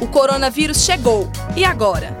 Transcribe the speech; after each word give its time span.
O 0.00 0.06
coronavírus 0.06 0.84
chegou. 0.84 1.30
E 1.56 1.64
agora? 1.64 2.16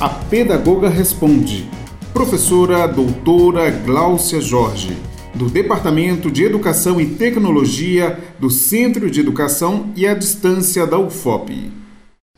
A 0.00 0.08
pedagoga 0.08 0.88
responde. 0.88 1.68
Professora 2.12 2.86
doutora 2.86 3.70
Gláucia 3.70 4.40
Jorge, 4.40 4.96
do 5.34 5.50
Departamento 5.50 6.30
de 6.30 6.44
Educação 6.44 7.00
e 7.00 7.06
Tecnologia 7.06 8.18
do 8.38 8.50
Centro 8.50 9.10
de 9.10 9.20
Educação 9.20 9.90
e 9.94 10.06
à 10.06 10.14
Distância 10.14 10.86
da 10.86 10.98
UFOP. 10.98 11.70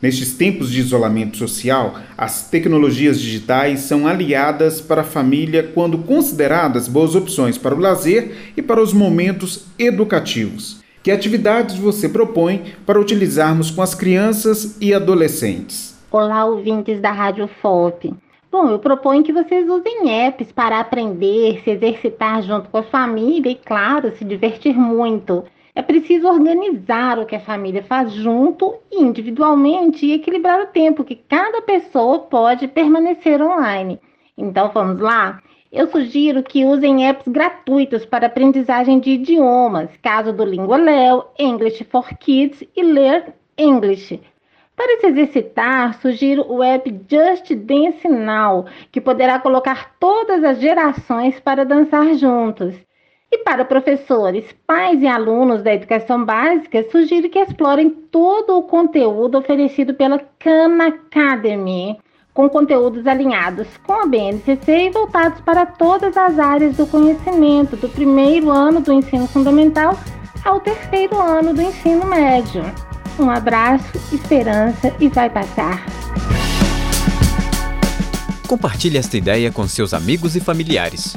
Nestes 0.01 0.35
tempos 0.35 0.71
de 0.71 0.79
isolamento 0.79 1.37
social, 1.37 1.99
as 2.17 2.49
tecnologias 2.49 3.21
digitais 3.21 3.81
são 3.81 4.07
aliadas 4.07 4.81
para 4.81 5.01
a 5.01 5.05
família 5.05 5.73
quando 5.75 5.99
consideradas 5.99 6.87
boas 6.87 7.17
opções 7.17 7.59
para 7.59 7.75
o 7.75 7.81
lazer 7.81 8.53
e 8.57 8.63
para 8.63 8.81
os 8.81 8.93
momentos 8.93 9.65
educativos. 9.77 10.81
Que 11.09 11.13
atividades 11.13 11.79
você 11.79 12.07
propõe 12.07 12.75
para 12.85 13.01
utilizarmos 13.01 13.71
com 13.71 13.81
as 13.81 13.95
crianças 13.95 14.77
e 14.79 14.93
adolescentes? 14.93 15.99
Olá, 16.13 16.45
ouvintes 16.45 17.01
da 17.01 17.11
Rádio 17.11 17.49
FOP. 17.63 18.13
Bom, 18.53 18.69
eu 18.69 18.79
proponho 18.79 19.23
que 19.23 19.33
vocês 19.33 19.67
usem 19.71 20.27
apps 20.27 20.53
para 20.53 20.79
aprender, 20.79 21.63
se 21.65 21.71
exercitar 21.71 22.43
junto 22.43 22.69
com 22.69 22.77
a 22.77 22.83
família 22.83 23.51
e, 23.51 23.55
claro, 23.55 24.15
se 24.19 24.23
divertir 24.23 24.77
muito. 24.77 25.45
É 25.75 25.81
preciso 25.81 26.29
organizar 26.29 27.19
o 27.19 27.25
que 27.25 27.37
a 27.37 27.41
família 27.41 27.83
faz 27.83 28.13
junto 28.13 28.75
e 28.93 29.03
individualmente 29.03 30.05
e 30.05 30.13
equilibrar 30.13 30.61
o 30.61 30.67
tempo 30.67 31.05
que 31.05 31.17
cada 31.17 31.63
pessoa 31.63 32.19
pode 32.19 32.69
permanecer 32.69 33.41
online. 33.41 33.99
Então 34.37 34.71
vamos 34.75 35.01
lá? 35.01 35.41
Eu 35.71 35.87
sugiro 35.89 36.43
que 36.43 36.65
usem 36.65 37.07
apps 37.07 37.29
gratuitos 37.29 38.07
para 38.07 38.27
aprendizagem 38.27 38.99
de 38.99 39.11
idiomas, 39.11 39.91
caso 40.03 40.33
do 40.33 40.43
Lingualéu, 40.43 41.27
English 41.39 41.85
for 41.85 42.09
Kids 42.17 42.65
e 42.75 42.83
Learn 42.83 43.35
English. 43.59 44.19
Para 44.75 44.99
se 44.99 45.09
exercitar, 45.09 46.01
sugiro 46.01 46.51
o 46.51 46.63
app 46.63 46.89
Just 47.11 47.55
Dance 47.55 48.09
Now, 48.09 48.65
que 48.91 48.99
poderá 48.99 49.39
colocar 49.41 49.95
todas 50.01 50.43
as 50.43 50.59
gerações 50.59 51.39
para 51.39 51.67
dançar 51.67 52.15
juntos. 52.15 52.75
E 53.31 53.37
para 53.39 53.63
professores, 53.63 54.51
pais 54.67 55.03
e 55.03 55.07
alunos 55.07 55.63
da 55.63 55.75
educação 55.75 56.25
básica, 56.25 56.83
sugiro 56.91 57.29
que 57.29 57.39
explorem 57.39 57.91
todo 57.91 58.57
o 58.57 58.63
conteúdo 58.63 59.37
oferecido 59.37 59.93
pela 59.93 60.19
Khan 60.39 60.79
Academy, 60.83 61.99
com 62.39 62.49
conteúdos 62.49 63.05
alinhados 63.05 63.67
com 63.85 63.95
a 63.95 64.07
BNCC 64.07 64.87
e 64.87 64.91
voltados 64.91 65.41
para 65.41 65.67
todas 65.67 66.17
as 66.17 66.39
áreas 66.39 66.77
do 66.77 66.87
conhecimento, 66.87 67.77
do 67.77 67.89
primeiro 67.89 68.49
ano 68.49 68.81
do 68.81 68.93
ensino 68.93 69.27
fundamental 69.27 69.99
ao 70.45 70.61
terceiro 70.61 71.21
ano 71.21 71.53
do 71.53 71.61
ensino 71.61 72.07
médio. 72.07 72.63
Um 73.19 73.29
abraço, 73.29 73.91
esperança 74.13 74.95
e 75.01 75.09
vai 75.09 75.29
passar. 75.29 75.85
Compartilhe 78.47 78.99
esta 78.99 79.17
ideia 79.17 79.51
com 79.51 79.67
seus 79.67 79.93
amigos 79.93 80.37
e 80.37 80.41
familiares. 80.41 81.17